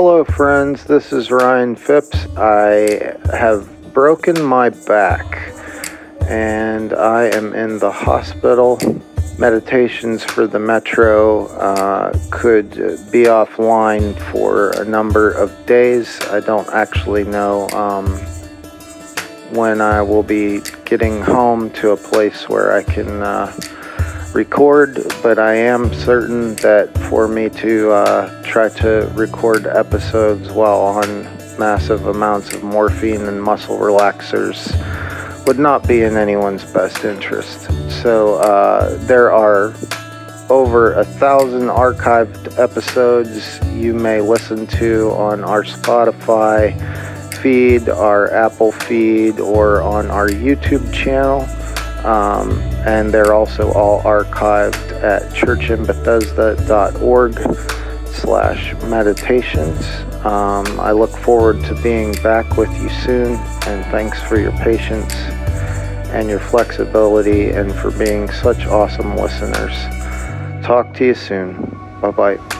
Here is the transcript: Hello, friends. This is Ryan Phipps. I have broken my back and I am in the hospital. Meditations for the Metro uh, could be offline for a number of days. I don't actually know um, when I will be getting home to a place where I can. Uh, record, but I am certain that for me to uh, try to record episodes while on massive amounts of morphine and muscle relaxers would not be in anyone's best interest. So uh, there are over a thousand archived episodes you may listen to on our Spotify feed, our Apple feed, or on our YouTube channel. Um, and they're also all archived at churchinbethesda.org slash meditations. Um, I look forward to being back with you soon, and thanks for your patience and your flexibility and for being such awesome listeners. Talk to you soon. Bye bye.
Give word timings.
Hello, 0.00 0.22
friends. 0.22 0.84
This 0.84 1.12
is 1.12 1.28
Ryan 1.32 1.74
Phipps. 1.74 2.28
I 2.36 3.16
have 3.36 3.92
broken 3.92 4.40
my 4.40 4.68
back 4.68 5.52
and 6.28 6.92
I 6.92 7.24
am 7.24 7.52
in 7.52 7.80
the 7.80 7.90
hospital. 7.90 8.78
Meditations 9.40 10.22
for 10.22 10.46
the 10.46 10.60
Metro 10.60 11.46
uh, 11.46 12.16
could 12.30 12.70
be 13.10 13.24
offline 13.24 14.16
for 14.30 14.70
a 14.80 14.84
number 14.84 15.32
of 15.32 15.50
days. 15.66 16.20
I 16.30 16.38
don't 16.38 16.68
actually 16.68 17.24
know 17.24 17.68
um, 17.70 18.06
when 19.50 19.80
I 19.80 20.00
will 20.02 20.22
be 20.22 20.60
getting 20.84 21.22
home 21.22 21.70
to 21.70 21.90
a 21.90 21.96
place 21.96 22.48
where 22.48 22.72
I 22.72 22.84
can. 22.84 23.20
Uh, 23.20 23.52
record, 24.32 25.02
but 25.22 25.38
I 25.38 25.54
am 25.54 25.92
certain 25.94 26.54
that 26.56 26.96
for 27.08 27.28
me 27.28 27.48
to 27.50 27.90
uh, 27.90 28.42
try 28.42 28.68
to 28.80 29.10
record 29.14 29.66
episodes 29.66 30.50
while 30.50 30.80
on 30.80 31.24
massive 31.58 32.06
amounts 32.06 32.52
of 32.54 32.62
morphine 32.62 33.22
and 33.22 33.42
muscle 33.42 33.78
relaxers 33.78 34.74
would 35.46 35.58
not 35.58 35.86
be 35.88 36.02
in 36.02 36.16
anyone's 36.16 36.64
best 36.72 37.04
interest. 37.04 37.62
So 38.02 38.34
uh, 38.36 38.96
there 39.06 39.32
are 39.32 39.74
over 40.50 40.92
a 40.94 41.04
thousand 41.04 41.68
archived 41.68 42.58
episodes 42.58 43.58
you 43.74 43.94
may 43.94 44.20
listen 44.20 44.66
to 44.66 45.10
on 45.10 45.44
our 45.44 45.62
Spotify 45.62 46.72
feed, 47.42 47.88
our 47.88 48.32
Apple 48.32 48.72
feed, 48.72 49.40
or 49.40 49.82
on 49.82 50.10
our 50.10 50.28
YouTube 50.28 50.92
channel. 50.92 51.46
Um, 52.04 52.52
and 52.86 53.12
they're 53.12 53.34
also 53.34 53.72
all 53.72 54.00
archived 54.02 54.92
at 55.02 55.22
churchinbethesda.org 55.32 57.56
slash 58.06 58.74
meditations. 58.84 59.84
Um, 60.24 60.78
I 60.80 60.92
look 60.92 61.10
forward 61.10 61.64
to 61.64 61.74
being 61.82 62.12
back 62.22 62.56
with 62.56 62.70
you 62.80 62.88
soon, 62.88 63.34
and 63.66 63.84
thanks 63.86 64.22
for 64.22 64.38
your 64.38 64.52
patience 64.52 65.12
and 66.10 66.28
your 66.28 66.40
flexibility 66.40 67.50
and 67.50 67.72
for 67.74 67.90
being 67.92 68.30
such 68.30 68.66
awesome 68.66 69.16
listeners. 69.16 69.74
Talk 70.64 70.92
to 70.94 71.04
you 71.04 71.14
soon. 71.14 71.54
Bye 72.00 72.10
bye. 72.10 72.57